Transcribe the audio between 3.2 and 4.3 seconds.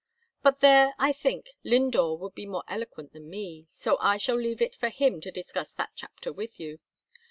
me, so I